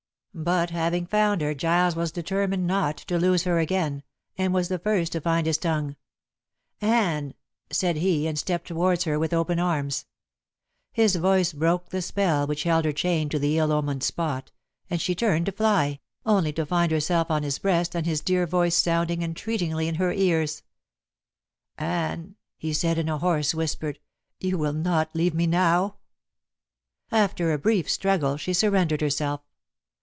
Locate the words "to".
2.97-3.19, 5.11-5.19, 13.31-13.39, 15.47-15.51, 16.53-16.65